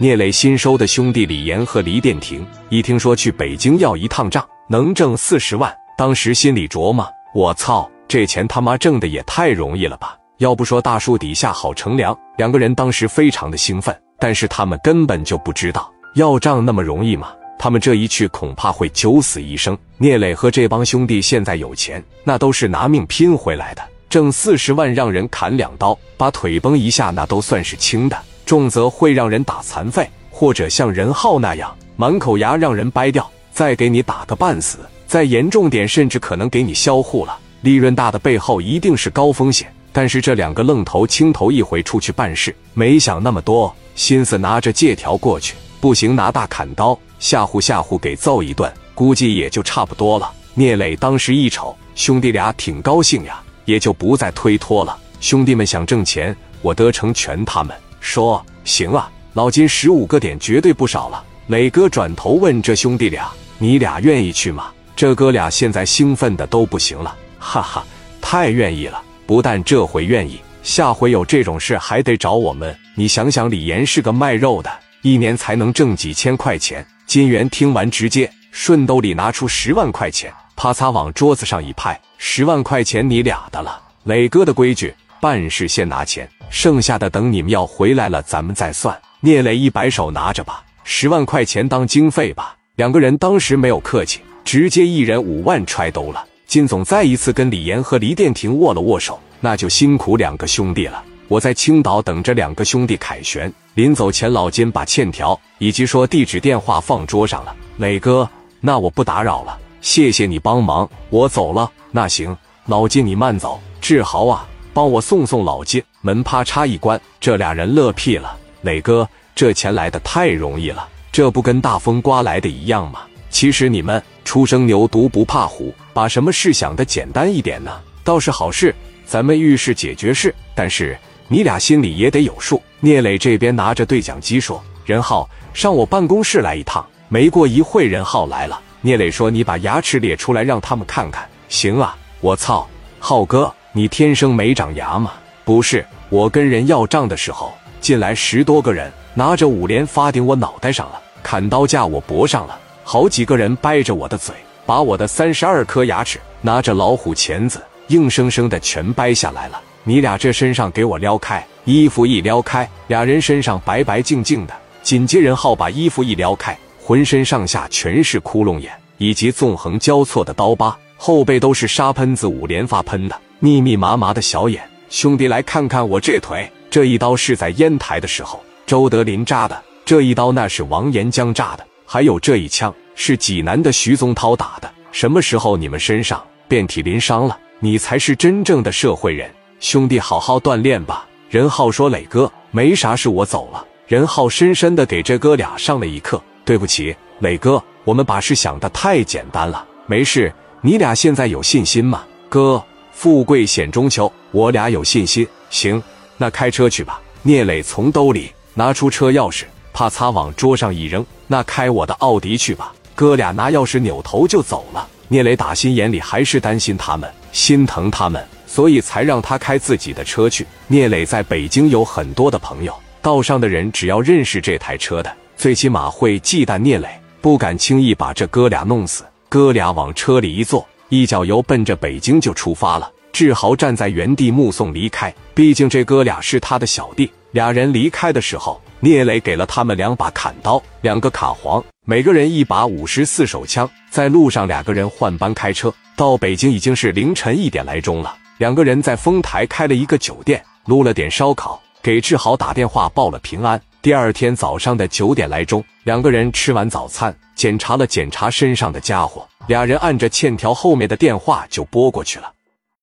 [0.00, 10.16] 聂磊新收的兄弟李岩和黎殿庭，一听说去北京要一趟账，能挣四十万，当时心里琢磨：我操，这钱他妈挣的也太容易了吧！
[10.36, 13.92] 要不说大树底下好乘凉，两个人当时非常的兴奋。
[14.20, 17.32] 但是他们根本就不知道要账那么容易吗？
[17.58, 19.76] 他们这一去恐怕会九死一生。
[19.96, 28.16] 聂磊和这帮兄弟现在有钱，那都是拿命拼回来的，挣四十万让人砍两刀，把腿崩一下那都算是轻的。
[28.48, 34.78] 重则会让人打残废，或者像任浩那样满口牙让人掰掉，再给你打个半死。
[35.06, 37.38] 再严重点，甚至可能给你销户了。
[37.60, 39.70] 利润大的背后一定是高风险。
[39.92, 50.32] 但是这两个愣头青头一回出去办事，没想那么多，心思拿着借条过去，不行拿大砍刀吓唬吓唬，给揍一顿，估计也就差不多了。
[50.54, 54.96] 聂磊当时一瞅，兄弟俩挺高兴呀，也就不再推脱了。
[55.20, 57.76] 兄弟们想挣钱，我得成全他们。
[58.00, 61.24] 说行啊，老金十五个点绝对不少了。
[61.48, 67.84] 磊哥转头问这兄弟俩：“你俩愿意去吗？”这哥俩现在兴奋的都不行了，哈哈，
[68.20, 69.00] 太愿意了！
[69.26, 72.76] 不但这回愿意，下回有这种事还得找我们。
[72.96, 74.70] 你想想，李岩是个卖肉的，
[75.02, 76.84] 一年才能挣几千块钱。
[77.06, 86.28] 金元听完，直接顺兜里拿出十万块钱，啪嚓往桌子上一拍：“十万块钱你俩的了。”磊哥的规矩，办事先拿钱。
[86.50, 88.98] 剩下的等你们要回来了，咱们再算。
[89.20, 92.56] 聂磊一摆手，拿着吧，十万块钱当经费吧。
[92.76, 96.24] 两个人当时没有客气，直接一人五万揣兜了。
[96.46, 101.02] 金总再一次跟李岩和黎殿庭握了握手，那就辛苦两个兄弟了。
[101.26, 103.52] 我在青岛等着两个兄弟凯旋。
[103.74, 107.54] 临走前，老金把欠条以及说地址、电话放桌上了。
[107.76, 108.26] 磊哥，
[108.60, 111.70] 那我不打扰了，谢谢你帮忙，我走了。
[111.90, 113.60] 那行，老金你慢走。
[113.80, 114.48] 志豪啊。
[114.78, 118.36] 帮我送送老金，门啪嚓一关，这俩人乐屁了。
[118.60, 123.00] 磊哥，这钱来的太容易了，这不跟大风刮来的一样吗？
[123.28, 127.72] 其实你们初生牛犊不怕虎，把什么事想的简单一点呢？
[128.04, 128.72] 倒是好事，
[129.04, 130.32] 咱们遇事解决事。
[130.54, 132.62] 但是你俩心里也得有数。
[132.78, 138.60] 聂磊这边拿着对讲机说：“任浩，上我办公室来一趟。”没过一会，任浩来了。
[138.82, 142.68] 聂磊说：“你把牙齿咧出来，让他们看看。”行啊，我操，
[143.00, 143.52] 浩哥。
[143.78, 145.12] 你天生没长牙吗？
[145.44, 154.34] 不是，我跟人要账的时候，进来十多个人，拿着五连发顶我脑袋上了，砍刀架我脖上了，好几个人掰着我的嘴，
[154.66, 159.60] 把我的三十二颗牙齿拿着老虎钳子，硬生生的全掰下来了。
[159.84, 164.54] 你俩这身上给我撩开，衣服一撩开，俩人身上白白净净的。
[164.82, 173.18] 紧接人浩把衣服一撩开，浑身上下全是窟窿眼，以及纵横交错的刀疤，后背都是沙喷子五连发喷的。
[173.38, 184.68] 密密麻麻的小眼，兄弟来看看我这腿，这一刀是在烟台的时候周德林扎的，这一刀那是王延江扎的，还有这一枪是济南的徐宗涛打的。
[184.90, 189.30] 什么时候你们身上遍体鳞伤了，你才是真正的社会人。
[189.60, 191.06] 兄弟，好好锻炼吧。
[191.30, 196.20] 任浩说：“磊哥，没啥事，我走了。”任浩深深的给这哥俩上了一课。
[196.44, 199.64] 对不起，磊哥，我们把事想的太简单了。
[199.86, 202.60] 没事，你俩现在有信心吗，哥？
[202.90, 205.24] 富贵险中求，我俩有信心。
[205.50, 205.80] 行，
[206.16, 207.00] 那开车去吧。
[207.22, 211.04] 聂磊从兜里拿出车钥匙，啪嚓往桌上一扔。
[211.28, 212.72] 那开我的奥迪去吧。
[212.96, 214.88] 哥俩拿钥匙扭头就走了。
[215.06, 220.44] 聂磊打心眼里还是担心他们，心疼他们，所以才让他开自己的车去。
[220.66, 226.88] 聂磊在北京有很多的朋友，道上的人只要认识这台车的，最起码会忌惮聂磊，
[227.20, 229.04] 不敢轻易把这哥俩弄死。
[229.28, 230.66] 哥俩往车里一坐。
[230.90, 232.90] 一脚油奔着北京就出发了。
[233.12, 237.10] 志豪站在原地目送离开，毕竟这哥俩是他的小弟。
[237.32, 243.68] 俩人离开的时候，聂磊给了他们两把砍刀，两个卡簧，每个人一把五十四手枪。
[243.90, 248.16] 在路上，两个人换班开车，到北京已经是凌晨一点来钟了。
[248.38, 253.60] 两个人在丰台开了一个酒店，撸了点烧烤，给志豪打电话报了平安。
[253.80, 259.24] 第二天早上的九点来钟，两个人吃完早餐，检查了检查身上的家伙。
[259.46, 262.32] 俩人按着欠条后面的电话就拨过去了。